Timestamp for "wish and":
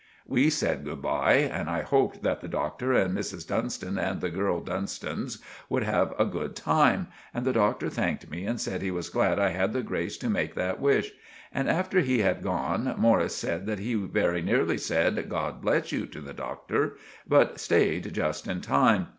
10.81-11.69